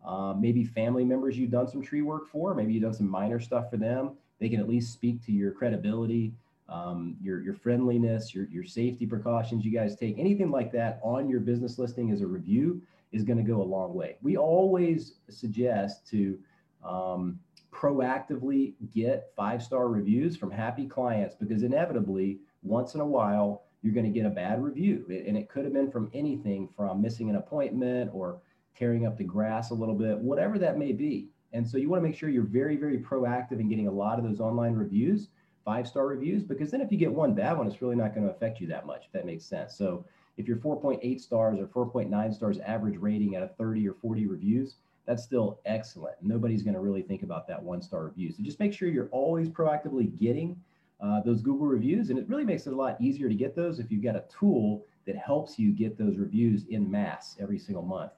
uh, 0.04 0.34
maybe 0.38 0.64
family 0.64 1.04
members 1.04 1.38
you've 1.38 1.50
done 1.50 1.68
some 1.68 1.82
tree 1.82 2.02
work 2.02 2.28
for. 2.28 2.54
Maybe 2.54 2.72
you've 2.72 2.82
done 2.82 2.94
some 2.94 3.08
minor 3.08 3.40
stuff 3.40 3.70
for 3.70 3.76
them. 3.76 4.12
They 4.40 4.48
can 4.48 4.60
at 4.60 4.68
least 4.68 4.92
speak 4.92 5.24
to 5.26 5.32
your 5.32 5.52
credibility 5.52 6.32
um, 6.72 7.16
your, 7.22 7.42
your 7.42 7.54
friendliness, 7.54 8.34
your, 8.34 8.46
your 8.46 8.64
safety 8.64 9.06
precautions 9.06 9.64
you 9.64 9.70
guys 9.70 9.94
take, 9.94 10.18
anything 10.18 10.50
like 10.50 10.72
that 10.72 11.00
on 11.02 11.28
your 11.28 11.40
business 11.40 11.78
listing 11.78 12.10
as 12.10 12.22
a 12.22 12.26
review 12.26 12.80
is 13.12 13.24
going 13.24 13.36
to 13.36 13.44
go 13.44 13.60
a 13.60 13.62
long 13.62 13.94
way. 13.94 14.16
We 14.22 14.38
always 14.38 15.14
suggest 15.28 16.08
to 16.10 16.38
um, 16.82 17.38
proactively 17.70 18.72
get 18.94 19.32
five 19.36 19.62
star 19.62 19.88
reviews 19.88 20.36
from 20.36 20.50
happy 20.50 20.86
clients 20.86 21.34
because 21.34 21.62
inevitably, 21.62 22.38
once 22.62 22.94
in 22.94 23.00
a 23.00 23.06
while, 23.06 23.64
you're 23.82 23.92
going 23.92 24.10
to 24.10 24.18
get 24.18 24.24
a 24.24 24.30
bad 24.30 24.62
review. 24.62 25.04
And 25.26 25.36
it 25.36 25.50
could 25.50 25.64
have 25.64 25.74
been 25.74 25.90
from 25.90 26.10
anything 26.14 26.68
from 26.74 27.02
missing 27.02 27.28
an 27.28 27.36
appointment 27.36 28.10
or 28.14 28.40
tearing 28.76 29.06
up 29.06 29.16
the 29.16 29.24
grass 29.24 29.70
a 29.70 29.74
little 29.74 29.94
bit, 29.94 30.18
whatever 30.18 30.58
that 30.58 30.78
may 30.78 30.92
be. 30.92 31.28
And 31.52 31.68
so 31.68 31.76
you 31.76 31.88
want 31.88 32.02
to 32.02 32.08
make 32.08 32.16
sure 32.16 32.28
you're 32.28 32.44
very, 32.44 32.76
very 32.76 32.98
proactive 32.98 33.60
in 33.60 33.68
getting 33.68 33.88
a 33.88 33.92
lot 33.92 34.18
of 34.18 34.24
those 34.24 34.40
online 34.40 34.74
reviews 34.74 35.28
five 35.64 35.86
star 35.86 36.06
reviews 36.06 36.42
because 36.42 36.70
then 36.70 36.80
if 36.80 36.90
you 36.90 36.98
get 36.98 37.12
one 37.12 37.34
bad 37.34 37.56
one, 37.56 37.66
it's 37.66 37.82
really 37.82 37.96
not 37.96 38.14
going 38.14 38.26
to 38.26 38.32
affect 38.32 38.60
you 38.60 38.66
that 38.68 38.86
much, 38.86 39.04
if 39.06 39.12
that 39.12 39.26
makes 39.26 39.44
sense. 39.44 39.76
So 39.76 40.04
if 40.36 40.48
you're 40.48 40.56
4.8 40.56 41.20
stars 41.20 41.58
or 41.60 41.86
4.9 41.86 42.34
stars 42.34 42.58
average 42.60 42.96
rating 42.98 43.36
out 43.36 43.42
of 43.42 43.54
30 43.56 43.88
or 43.88 43.94
40 43.94 44.26
reviews, 44.26 44.76
that's 45.06 45.22
still 45.22 45.60
excellent. 45.66 46.16
Nobody's 46.22 46.62
going 46.62 46.74
to 46.74 46.80
really 46.80 47.02
think 47.02 47.22
about 47.22 47.46
that 47.48 47.62
one 47.62 47.82
star 47.82 48.04
review. 48.06 48.32
So 48.32 48.42
just 48.42 48.60
make 48.60 48.72
sure 48.72 48.88
you're 48.88 49.08
always 49.08 49.48
proactively 49.48 50.16
getting 50.18 50.56
uh, 51.00 51.20
those 51.22 51.42
Google 51.42 51.66
reviews. 51.66 52.10
And 52.10 52.18
it 52.18 52.28
really 52.28 52.44
makes 52.44 52.66
it 52.66 52.72
a 52.72 52.76
lot 52.76 53.00
easier 53.00 53.28
to 53.28 53.34
get 53.34 53.56
those 53.56 53.78
if 53.78 53.90
you've 53.90 54.04
got 54.04 54.16
a 54.16 54.24
tool 54.28 54.84
that 55.06 55.16
helps 55.16 55.58
you 55.58 55.72
get 55.72 55.98
those 55.98 56.16
reviews 56.16 56.64
in 56.68 56.88
mass 56.88 57.36
every 57.40 57.58
single 57.58 57.82
month. 57.82 58.12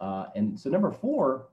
Uh, 0.00 0.26
and 0.34 0.58
so, 0.58 0.70
number 0.70 0.90
four, 0.90 1.48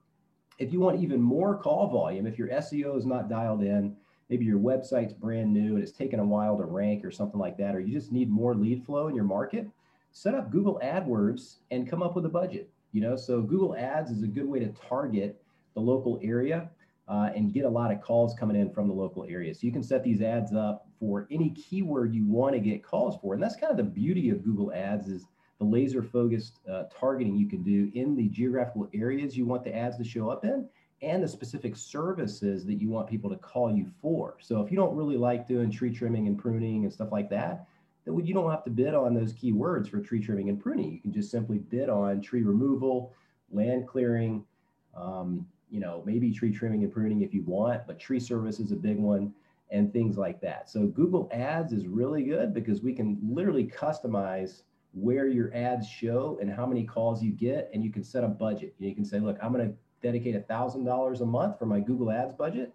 if 0.60 0.72
you 0.72 0.80
want 0.80 1.02
even 1.02 1.22
more 1.22 1.58
call 1.58 1.88
volume, 1.88 2.28
if 2.28 2.38
your 2.38 2.50
SEO 2.50 2.98
is 2.98 3.06
not 3.06 3.30
dialed 3.30 3.64
in, 3.64 3.96
maybe 4.30 4.46
your 4.46 4.60
website's 4.60 5.14
brand 5.14 5.54
new 5.54 5.76
and 5.76 5.84
it's 5.84 5.92
taken 5.92 6.20
a 6.20 6.26
while 6.26 6.58
to 6.58 6.64
rank 6.64 7.04
or 7.04 7.12
something 7.12 7.40
like 7.40 7.58
that, 7.58 7.76
or 7.76 7.80
you 7.80 7.94
just 7.94 8.12
need 8.12 8.30
more 8.30 8.56
lead 8.56 8.86
flow 8.86 9.08
in 9.08 9.16
your 9.16 9.26
market, 9.26 9.68
set 10.12 10.34
up 10.34 10.52
Google 10.52 10.80
AdWords 10.84 11.58
and 11.72 11.90
come 11.90 12.02
up 12.02 12.16
with 12.16 12.26
a 12.26 12.30
budget. 12.30 12.70
You 12.94 13.02
know, 13.02 13.16
so 13.18 13.42
Google 13.42 13.76
Ads 13.76 14.12
is 14.12 14.24
a 14.24 14.28
good 14.28 14.48
way 14.48 14.60
to 14.60 14.68
target 14.70 15.42
the 15.74 15.82
local 15.82 16.20
area 16.24 16.70
uh, 17.08 17.30
and 17.36 17.54
get 17.54 17.66
a 17.66 17.70
lot 17.70 17.92
of 17.92 18.02
calls 18.02 18.34
coming 18.34 18.56
in 18.56 18.72
from 18.72 18.88
the 18.88 18.94
local 18.94 19.26
area. 19.26 19.54
So 19.54 19.68
you 19.68 19.74
can 19.74 19.84
set 19.84 20.04
these 20.04 20.22
ads 20.22 20.54
up 20.54 20.88
for 21.00 21.28
any 21.30 21.50
keyword 21.52 22.16
you 22.16 22.26
want 22.26 22.54
to 22.54 22.60
get 22.60 22.84
calls 22.84 23.20
for, 23.22 23.34
and 23.34 23.44
that's 23.44 23.56
kind 23.56 23.72
of 23.72 23.78
the 23.78 23.84
beauty 23.84 24.30
of 24.30 24.44
Google 24.44 24.74
Ads 24.74 25.08
is 25.08 25.26
the 25.60 25.66
laser 25.66 26.04
focused 26.04 26.60
uh, 26.70 26.84
targeting 26.98 27.36
you 27.36 27.48
can 27.48 27.64
do 27.64 27.92
in 27.94 28.16
the 28.16 28.28
geographical 28.30 28.90
areas 28.94 29.38
you 29.38 29.46
want 29.46 29.64
the 29.64 29.76
ads 29.76 29.98
to 29.98 30.04
show 30.04 30.30
up 30.30 30.44
in 30.44 30.68
and 31.02 31.24
the 31.24 31.28
specific 31.28 31.76
services 31.76 32.66
that 32.66 32.76
you 32.76 32.90
want 32.90 33.08
people 33.08 33.30
to 33.30 33.36
call 33.38 33.72
you 33.72 33.86
for. 34.02 34.38
So 34.42 34.62
if 34.62 34.72
you 34.72 34.78
don't 34.78 34.96
really 34.96 35.18
like 35.18 35.48
doing 35.48 35.70
tree 35.70 35.94
trimming 35.94 36.28
and 36.28 36.38
pruning 36.38 36.84
and 36.84 36.92
stuff 36.92 37.12
like 37.12 37.30
that, 37.30 37.68
then 38.06 38.26
you 38.26 38.34
don't 38.34 38.50
have 38.50 38.64
to 38.64 38.70
bid 38.70 38.94
on 38.94 39.14
those 39.14 39.34
keywords 39.34 39.90
for 39.90 40.00
tree 40.00 40.20
trimming 40.20 40.50
and 40.50 40.60
pruning. 40.60 40.92
You 40.92 41.00
can 41.00 41.14
just 41.14 41.32
simply 41.32 41.60
bid 41.60 41.90
on 41.90 42.22
tree 42.22 42.44
removal, 42.44 43.14
land 43.52 43.88
clearing, 43.88 44.44
um, 44.96 45.46
you 45.70 45.80
know, 45.80 46.04
maybe 46.06 46.32
tree 46.32 46.52
trimming 46.52 46.84
and 46.84 46.94
pruning 46.94 47.22
if 47.22 47.34
you 47.34 47.44
want, 47.44 47.86
but 47.88 48.00
tree 48.00 48.20
service 48.20 48.60
is 48.60 48.72
a 48.72 48.76
big 48.76 48.98
one 48.98 49.34
and 49.72 49.92
things 49.92 50.18
like 50.18 50.40
that. 50.42 50.70
So 50.70 50.88
Google 50.88 51.30
Ads 51.34 51.74
is 51.74 51.88
really 51.88 52.24
good 52.24 52.54
because 52.54 52.82
we 52.82 52.94
can 52.94 53.18
literally 53.22 53.66
customize 53.66 54.62
where 54.96 55.28
your 55.28 55.54
ads 55.54 55.88
show 55.88 56.38
and 56.42 56.50
how 56.50 56.66
many 56.66 56.86
calls 56.86 57.22
you 57.22 57.32
get, 57.32 57.70
and 57.74 57.84
you 57.84 57.92
can 57.92 58.04
set 58.04 58.24
a 58.24 58.28
budget. 58.28 58.74
You 58.80 58.96
can 58.96 59.04
say, 59.04 59.20
look, 59.20 59.38
I'm 59.44 59.52
going 59.52 59.68
to 59.68 59.76
dedicate 60.02 60.36
a 60.36 60.42
thousand 60.42 60.86
dollars 60.86 61.22
a 61.22 61.26
month 61.26 61.60
for 61.60 61.66
my 61.66 61.82
Google 61.82 62.12
Ads 62.12 62.34
budget, 62.34 62.74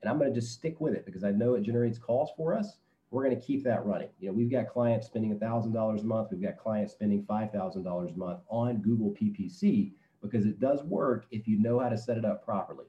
and 0.00 0.10
I'm 0.10 0.18
going 0.18 0.32
to 0.32 0.40
just 0.40 0.52
stick 0.54 0.80
with 0.80 0.94
it 0.94 1.04
because 1.04 1.24
I 1.24 1.30
know 1.30 1.54
it 1.54 1.62
generates 1.62 1.98
calls 1.98 2.30
for 2.36 2.54
us. 2.54 2.78
We're 3.10 3.24
going 3.24 3.38
to 3.38 3.46
keep 3.46 3.64
that 3.64 3.84
running. 3.84 4.08
You 4.18 4.28
know, 4.28 4.32
we've 4.34 4.50
got 4.50 4.68
clients 4.68 5.06
spending 5.06 5.32
a 5.32 5.36
thousand 5.36 5.72
dollars 5.72 6.02
a 6.02 6.06
month. 6.06 6.28
We've 6.30 6.42
got 6.42 6.56
clients 6.56 6.92
spending 6.92 7.24
five 7.28 7.52
thousand 7.52 7.82
dollars 7.84 8.12
a 8.14 8.18
month 8.18 8.40
on 8.48 8.78
Google 8.78 9.10
PPC 9.10 9.92
because 10.22 10.46
it 10.46 10.60
does 10.60 10.82
work 10.84 11.26
if 11.30 11.46
you 11.46 11.60
know 11.60 11.78
how 11.78 11.90
to 11.90 11.98
set 11.98 12.16
it 12.16 12.24
up 12.24 12.44
properly. 12.44 12.86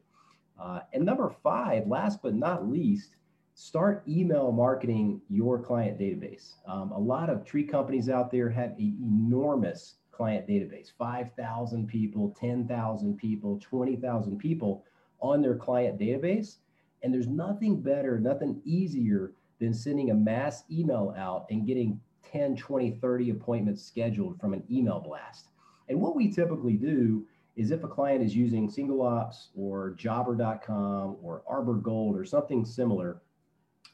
Uh, 0.59 0.79
and 0.93 1.05
number 1.05 1.33
five, 1.41 1.87
last 1.87 2.21
but 2.21 2.35
not 2.35 2.67
least, 2.67 3.15
start 3.59 4.01
email 4.07 4.53
marketing 4.53 5.19
your 5.29 5.59
client 5.59 5.99
database. 5.99 6.53
Um, 6.65 6.93
a 6.93 6.97
lot 6.97 7.29
of 7.29 7.43
tree 7.43 7.65
companies 7.65 8.07
out 8.07 8.31
there 8.31 8.49
have 8.49 8.71
an 8.71 8.97
enormous 9.01 9.95
client 10.13 10.47
database 10.47 10.93
5,000 10.97 11.85
people, 11.85 12.33
10,000 12.39 13.17
people, 13.17 13.59
20,000 13.59 14.37
people 14.37 14.85
on 15.19 15.41
their 15.41 15.55
client 15.55 15.99
database. 15.99 16.55
And 17.03 17.13
there's 17.13 17.27
nothing 17.27 17.81
better, 17.81 18.17
nothing 18.17 18.61
easier 18.63 19.33
than 19.59 19.73
sending 19.73 20.11
a 20.11 20.15
mass 20.15 20.63
email 20.71 21.13
out 21.17 21.45
and 21.49 21.67
getting 21.67 21.99
10, 22.31 22.55
20, 22.55 22.91
30 22.91 23.29
appointments 23.31 23.83
scheduled 23.83 24.39
from 24.39 24.53
an 24.53 24.63
email 24.71 25.01
blast. 25.01 25.49
And 25.89 25.99
what 25.99 26.15
we 26.15 26.31
typically 26.31 26.75
do 26.75 27.25
is 27.57 27.71
if 27.71 27.83
a 27.83 27.89
client 27.89 28.23
is 28.23 28.33
using 28.33 28.69
SingleOps 28.69 29.47
or 29.53 29.97
Jobber.com 29.99 31.17
or 31.21 31.43
ArborGold 31.51 32.15
or 32.15 32.23
something 32.23 32.63
similar, 32.63 33.21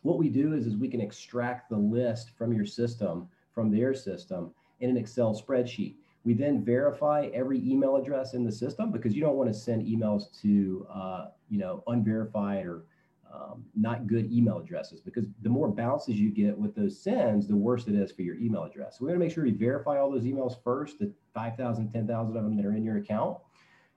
what 0.06 0.20
we 0.20 0.30
do 0.30 0.54
is, 0.54 0.68
is 0.68 0.78
we 0.78 0.88
can 0.88 1.02
extract 1.02 1.70
the 1.70 1.78
list 1.78 2.30
from 2.38 2.54
your 2.54 2.66
system, 2.66 3.28
from 3.52 3.72
their 3.72 3.96
system, 3.96 4.52
in 4.80 4.92
an 4.92 4.98
Excel 4.98 5.34
spreadsheet. 5.34 5.96
We 6.24 6.36
then 6.36 6.64
verify 6.64 7.30
every 7.34 7.60
email 7.68 7.96
address 7.96 8.36
in 8.36 8.44
the 8.44 8.52
system 8.52 8.92
because 8.92 9.16
you 9.16 9.22
don't 9.22 9.36
want 9.36 9.52
to 9.52 9.54
send 9.54 9.84
emails 9.84 10.26
to, 10.42 10.86
uh, 10.94 11.26
you 11.50 11.58
know, 11.58 11.84
unverified 11.88 12.68
or 12.68 12.86
um, 13.34 13.66
not 13.76 14.06
good 14.06 14.32
email 14.32 14.60
addresses 14.60 15.02
because 15.02 15.26
the 15.42 15.50
more 15.50 15.70
bounces 15.70 16.20
you 16.20 16.30
get 16.30 16.56
with 16.56 16.76
those 16.76 17.00
sends, 17.00 17.48
the 17.48 17.56
worse 17.56 17.88
it 17.88 17.96
is 17.96 18.12
for 18.12 18.22
your 18.22 18.36
email 18.36 18.64
address. 18.64 19.00
So 19.00 19.06
we 19.06 19.12
want 19.12 19.22
to 19.22 19.26
make 19.26 19.34
sure 19.34 19.44
we 19.44 19.52
verify 19.52 19.98
all 19.98 20.12
those 20.12 20.26
emails 20.26 20.56
first, 20.64 21.00
the 21.00 21.12
5,000, 21.34 21.92
10,000 21.92 22.38
of 22.38 22.44
them 22.44 22.56
that 22.58 22.66
are 22.66 22.76
in 22.76 22.84
your 22.84 22.98
account. 22.98 23.40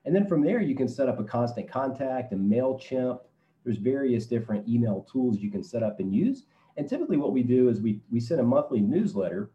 And 0.07 0.17
then 0.17 0.27
from 0.27 0.43
there, 0.43 0.63
you 0.63 0.75
can 0.75 0.89
set 0.89 1.09
up 1.09 1.21
a 1.21 1.25
constant 1.25 1.71
contact, 1.71 2.33
a 2.33 2.37
MailChimp, 2.37 3.21
there's 3.69 3.77
various 3.77 4.25
different 4.25 4.67
email 4.67 5.07
tools 5.13 5.41
you 5.41 5.51
can 5.51 5.63
set 5.63 5.83
up 5.83 6.01
and 6.01 6.15
use. 6.15 6.45
And 6.79 6.89
typically 6.89 7.19
what 7.19 7.33
we 7.33 7.43
do 7.43 7.69
is 7.69 7.83
we, 7.83 8.01
we 8.11 8.19
send 8.19 8.41
a 8.41 8.43
monthly 8.43 8.81
newsletter 8.81 9.51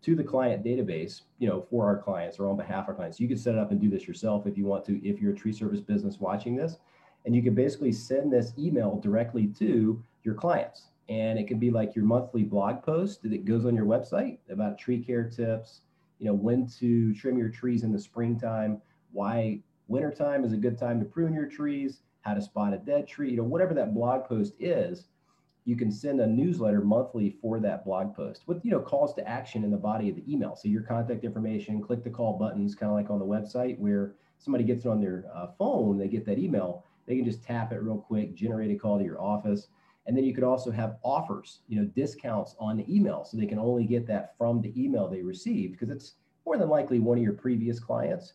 to 0.00 0.14
the 0.14 0.24
client 0.24 0.64
database, 0.64 1.20
you 1.38 1.46
know, 1.46 1.60
for 1.60 1.84
our 1.84 1.98
clients 1.98 2.38
or 2.38 2.48
on 2.48 2.56
behalf 2.56 2.84
of 2.84 2.88
our 2.88 2.94
clients. 2.94 3.20
You 3.20 3.28
can 3.28 3.36
set 3.36 3.54
it 3.54 3.60
up 3.60 3.70
and 3.70 3.78
do 3.78 3.90
this 3.90 4.08
yourself 4.08 4.46
if 4.46 4.56
you 4.56 4.64
want 4.64 4.86
to, 4.86 5.06
if 5.06 5.20
you're 5.20 5.34
a 5.34 5.36
tree 5.36 5.52
service 5.52 5.82
business 5.82 6.18
watching 6.18 6.56
this. 6.56 6.78
And 7.26 7.36
you 7.36 7.42
can 7.42 7.54
basically 7.54 7.92
send 7.92 8.32
this 8.32 8.54
email 8.58 8.98
directly 8.98 9.48
to 9.58 10.02
your 10.24 10.34
clients. 10.34 10.86
And 11.10 11.38
it 11.38 11.46
could 11.46 11.60
be 11.60 11.70
like 11.70 11.94
your 11.94 12.06
monthly 12.06 12.44
blog 12.44 12.82
post 12.82 13.22
that 13.24 13.44
goes 13.44 13.66
on 13.66 13.76
your 13.76 13.84
website 13.84 14.38
about 14.50 14.78
tree 14.78 15.04
care 15.04 15.28
tips, 15.28 15.82
you 16.20 16.26
know, 16.26 16.32
when 16.32 16.66
to 16.78 17.12
trim 17.12 17.36
your 17.36 17.50
trees 17.50 17.82
in 17.82 17.92
the 17.92 18.00
springtime, 18.00 18.80
why 19.10 19.60
wintertime 19.92 20.42
is 20.42 20.54
a 20.54 20.56
good 20.56 20.78
time 20.78 20.98
to 20.98 21.04
prune 21.04 21.34
your 21.34 21.46
trees, 21.46 22.00
how 22.22 22.32
to 22.32 22.40
spot 22.40 22.72
a 22.72 22.78
dead 22.78 23.06
tree, 23.06 23.30
you 23.30 23.36
know, 23.36 23.44
whatever 23.44 23.74
that 23.74 23.94
blog 23.94 24.24
post 24.24 24.54
is, 24.58 25.04
you 25.64 25.76
can 25.76 25.92
send 25.92 26.20
a 26.20 26.26
newsletter 26.26 26.80
monthly 26.80 27.36
for 27.42 27.60
that 27.60 27.84
blog 27.84 28.16
post 28.16 28.42
with, 28.48 28.64
you 28.64 28.70
know, 28.70 28.80
calls 28.80 29.14
to 29.14 29.28
action 29.28 29.62
in 29.62 29.70
the 29.70 29.76
body 29.76 30.08
of 30.08 30.16
the 30.16 30.32
email. 30.32 30.56
So 30.56 30.66
your 30.68 30.82
contact 30.82 31.24
information, 31.24 31.82
click 31.82 32.02
the 32.02 32.10
call 32.10 32.38
buttons, 32.38 32.74
kind 32.74 32.90
of 32.90 32.96
like 32.96 33.10
on 33.10 33.18
the 33.18 33.24
website 33.24 33.78
where 33.78 34.14
somebody 34.38 34.64
gets 34.64 34.86
it 34.86 34.88
on 34.88 35.00
their 35.00 35.26
uh, 35.32 35.48
phone, 35.58 35.98
they 35.98 36.08
get 36.08 36.24
that 36.24 36.38
email, 36.38 36.84
they 37.06 37.14
can 37.14 37.24
just 37.24 37.44
tap 37.44 37.70
it 37.70 37.82
real 37.82 37.98
quick, 37.98 38.34
generate 38.34 38.74
a 38.74 38.78
call 38.78 38.98
to 38.98 39.04
your 39.04 39.20
office. 39.20 39.68
And 40.06 40.16
then 40.16 40.24
you 40.24 40.34
could 40.34 40.42
also 40.42 40.70
have 40.72 40.96
offers, 41.04 41.60
you 41.68 41.78
know, 41.78 41.86
discounts 41.94 42.56
on 42.58 42.78
the 42.78 42.92
email. 42.92 43.24
So 43.24 43.36
they 43.36 43.46
can 43.46 43.58
only 43.58 43.84
get 43.84 44.06
that 44.08 44.36
from 44.36 44.60
the 44.60 44.72
email 44.82 45.06
they 45.06 45.22
received 45.22 45.72
because 45.72 45.90
it's 45.90 46.14
more 46.44 46.56
than 46.56 46.68
likely 46.68 46.98
one 46.98 47.18
of 47.18 47.22
your 47.22 47.34
previous 47.34 47.78
clients 47.78 48.32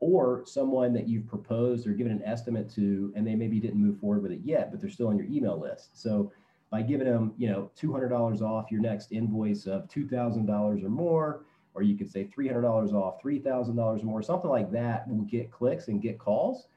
or 0.00 0.42
someone 0.46 0.92
that 0.94 1.06
you've 1.06 1.28
proposed 1.28 1.86
or 1.86 1.92
given 1.92 2.12
an 2.12 2.22
estimate 2.24 2.68
to, 2.74 3.12
and 3.14 3.26
they 3.26 3.34
maybe 3.34 3.60
didn't 3.60 3.80
move 3.80 3.98
forward 3.98 4.22
with 4.22 4.32
it 4.32 4.40
yet, 4.42 4.70
but 4.70 4.80
they're 4.80 4.90
still 4.90 5.08
on 5.08 5.18
your 5.18 5.26
email 5.26 5.60
list. 5.60 6.00
So 6.00 6.32
by 6.70 6.82
giving 6.82 7.06
them, 7.06 7.34
you 7.36 7.48
know, 7.48 7.70
$200 7.80 8.40
off 8.40 8.70
your 8.70 8.80
next 8.80 9.12
invoice 9.12 9.66
of 9.66 9.88
$2,000 9.88 10.84
or 10.84 10.88
more, 10.88 11.44
or 11.74 11.82
you 11.82 11.96
could 11.96 12.10
say 12.10 12.24
$300 12.24 12.92
off 12.92 13.22
$3,000 13.22 13.78
or 13.78 14.06
more, 14.06 14.22
something 14.22 14.50
like 14.50 14.72
that 14.72 15.08
will 15.08 15.24
get 15.24 15.50
clicks 15.50 15.88
and 15.88 16.00
get 16.02 16.18
calls 16.18 16.68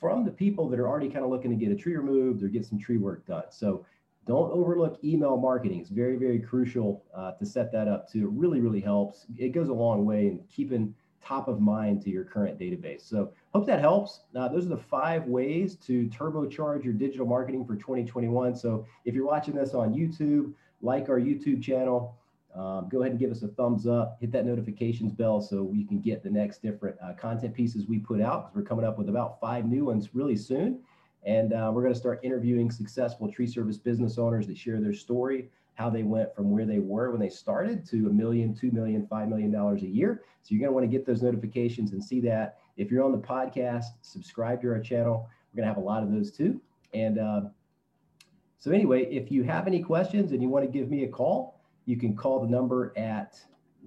from 0.00 0.24
the 0.24 0.30
people 0.30 0.68
that 0.68 0.78
are 0.80 0.88
already 0.88 1.08
kind 1.08 1.24
of 1.24 1.30
looking 1.30 1.50
to 1.50 1.56
get 1.56 1.72
a 1.72 1.76
tree 1.76 1.96
removed 1.96 2.42
or 2.42 2.48
get 2.48 2.66
some 2.66 2.78
tree 2.78 2.98
work 2.98 3.24
done. 3.26 3.44
So 3.50 3.86
don't 4.26 4.50
overlook 4.50 4.98
email 5.04 5.36
marketing. 5.36 5.80
It's 5.80 5.90
very, 5.90 6.16
very 6.16 6.38
crucial 6.38 7.04
uh, 7.14 7.32
to 7.32 7.46
set 7.46 7.70
that 7.72 7.88
up 7.88 8.10
too. 8.10 8.24
It 8.24 8.30
really, 8.32 8.60
really 8.60 8.80
helps. 8.80 9.26
It 9.36 9.50
goes 9.50 9.68
a 9.68 9.74
long 9.74 10.04
way 10.04 10.26
in 10.26 10.40
keeping 10.50 10.94
top 11.24 11.48
of 11.48 11.60
mind 11.60 12.02
to 12.02 12.10
your 12.10 12.24
current 12.24 12.58
database. 12.58 13.02
So 13.08 13.32
hope 13.54 13.66
that 13.66 13.80
helps. 13.80 14.20
Uh, 14.36 14.48
those 14.48 14.66
are 14.66 14.70
the 14.70 14.76
five 14.76 15.24
ways 15.26 15.76
to 15.86 16.06
turbocharge 16.08 16.84
your 16.84 16.92
digital 16.92 17.26
marketing 17.26 17.64
for 17.64 17.76
2021. 17.76 18.54
So 18.54 18.86
if 19.04 19.14
you're 19.14 19.26
watching 19.26 19.54
this 19.54 19.74
on 19.74 19.94
YouTube, 19.94 20.52
like 20.82 21.08
our 21.08 21.18
YouTube 21.18 21.62
channel, 21.62 22.16
um, 22.54 22.88
go 22.88 23.00
ahead 23.00 23.10
and 23.10 23.18
give 23.18 23.30
us 23.30 23.42
a 23.42 23.48
thumbs 23.48 23.86
up, 23.86 24.18
hit 24.20 24.30
that 24.32 24.46
notifications 24.46 25.12
bell 25.12 25.40
so 25.40 25.62
we 25.62 25.84
can 25.84 26.00
get 26.00 26.22
the 26.22 26.30
next 26.30 26.62
different 26.62 26.96
uh, 27.02 27.12
content 27.14 27.52
pieces 27.52 27.86
we 27.88 27.98
put 27.98 28.20
out 28.20 28.44
because 28.44 28.56
we're 28.56 28.68
coming 28.68 28.84
up 28.84 28.96
with 28.96 29.08
about 29.08 29.40
five 29.40 29.66
new 29.66 29.86
ones 29.86 30.14
really 30.14 30.36
soon. 30.36 30.80
And 31.26 31.52
uh, 31.52 31.70
we're 31.74 31.82
going 31.82 31.94
to 31.94 31.98
start 31.98 32.20
interviewing 32.22 32.70
successful 32.70 33.32
tree 33.32 33.46
service 33.46 33.78
business 33.78 34.18
owners 34.18 34.46
that 34.46 34.58
share 34.58 34.80
their 34.80 34.92
story 34.92 35.48
how 35.74 35.90
they 35.90 36.02
went 36.02 36.34
from 36.34 36.50
where 36.50 36.64
they 36.64 36.78
were 36.78 37.10
when 37.10 37.20
they 37.20 37.28
started 37.28 37.84
to 37.86 38.06
a 38.06 38.10
million, 38.10 38.54
two 38.54 38.70
million, 38.70 39.06
five 39.06 39.28
million 39.28 39.50
dollars 39.50 39.82
a 39.82 39.88
year. 39.88 40.22
So 40.42 40.54
you're 40.54 40.60
going 40.60 40.70
to 40.70 40.74
want 40.74 40.84
to 40.90 40.96
get 40.96 41.06
those 41.06 41.22
notifications 41.22 41.92
and 41.92 42.02
see 42.02 42.20
that. 42.20 42.58
If 42.76 42.90
you're 42.90 43.04
on 43.04 43.12
the 43.12 43.18
podcast, 43.18 43.84
subscribe 44.02 44.60
to 44.62 44.68
our 44.68 44.80
channel. 44.80 45.28
We're 45.52 45.62
going 45.62 45.68
to 45.68 45.74
have 45.74 45.82
a 45.82 45.86
lot 45.86 46.02
of 46.02 46.12
those 46.12 46.30
too. 46.30 46.60
And 46.92 47.18
uh, 47.18 47.42
so 48.58 48.70
anyway, 48.70 49.04
if 49.06 49.30
you 49.30 49.42
have 49.42 49.66
any 49.66 49.82
questions 49.82 50.32
and 50.32 50.42
you 50.42 50.48
want 50.48 50.64
to 50.64 50.70
give 50.70 50.90
me 50.90 51.04
a 51.04 51.08
call, 51.08 51.60
you 51.86 51.96
can 51.96 52.16
call 52.16 52.40
the 52.40 52.48
number 52.48 52.92
at 52.96 53.38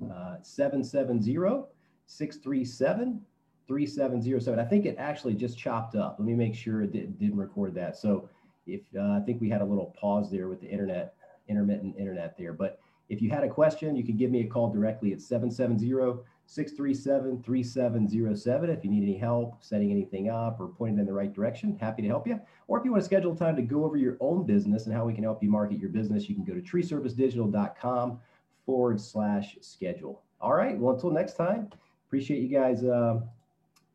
uh, 0.03 0.35
770 0.41 1.65
637 2.05 3.21
3707. 3.67 4.59
I 4.59 4.65
think 4.65 4.85
it 4.85 4.95
actually 4.97 5.33
just 5.33 5.57
chopped 5.57 5.95
up. 5.95 6.15
Let 6.19 6.25
me 6.25 6.33
make 6.33 6.55
sure 6.55 6.83
it 6.83 6.91
did, 6.91 7.19
didn't 7.19 7.37
record 7.37 7.73
that. 7.75 7.97
So 7.97 8.29
if 8.65 8.81
uh, 8.97 9.13
I 9.13 9.21
think 9.25 9.41
we 9.41 9.49
had 9.49 9.61
a 9.61 9.65
little 9.65 9.93
pause 9.99 10.31
there 10.31 10.47
with 10.47 10.61
the 10.61 10.67
internet 10.67 11.15
intermittent 11.47 11.95
internet 11.97 12.37
there. 12.37 12.53
But 12.53 12.79
if 13.09 13.21
you 13.21 13.29
had 13.29 13.43
a 13.43 13.49
question, 13.49 13.95
you 13.95 14.03
can 14.03 14.17
give 14.17 14.31
me 14.31 14.41
a 14.41 14.47
call 14.47 14.71
directly 14.71 15.13
at 15.13 15.21
770 15.21 16.21
637 16.45 17.43
3707. 17.43 18.69
If 18.69 18.83
you 18.83 18.89
need 18.89 19.03
any 19.03 19.17
help 19.17 19.63
setting 19.63 19.91
anything 19.91 20.29
up 20.29 20.59
or 20.59 20.67
pointing 20.67 20.99
in 20.99 21.05
the 21.05 21.13
right 21.13 21.33
direction, 21.33 21.77
happy 21.79 22.01
to 22.01 22.07
help 22.07 22.27
you. 22.27 22.39
Or 22.67 22.77
if 22.77 22.85
you 22.85 22.91
want 22.91 23.03
to 23.03 23.05
schedule 23.05 23.35
time 23.35 23.55
to 23.55 23.61
go 23.61 23.83
over 23.83 23.97
your 23.97 24.17
own 24.19 24.45
business 24.45 24.85
and 24.85 24.95
how 24.95 25.05
we 25.05 25.13
can 25.13 25.23
help 25.23 25.43
you 25.43 25.49
market 25.49 25.79
your 25.79 25.89
business, 25.89 26.29
you 26.29 26.35
can 26.35 26.43
go 26.43 26.53
to 26.53 26.61
treeservicedigital.com 26.61 28.19
forward 28.65 28.99
slash 28.99 29.57
schedule. 29.61 30.21
All 30.39 30.53
right. 30.53 30.77
Well, 30.77 30.95
until 30.95 31.11
next 31.11 31.33
time, 31.33 31.69
appreciate 32.07 32.41
you 32.41 32.49
guys 32.49 32.83
uh, 32.83 33.19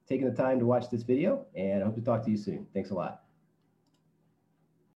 taking 0.09 0.29
the 0.29 0.37
time 0.37 0.59
to 0.59 0.67
watch 0.67 0.91
this 0.91 1.03
video 1.03 1.47
and 1.55 1.83
I 1.83 1.87
hope 1.87 1.95
to 1.97 2.03
talk 2.03 2.25
to 2.25 2.31
you 2.31 2.37
soon. 2.37 2.67
Thanks 2.75 2.91
a 2.91 2.95
lot. 2.95 3.22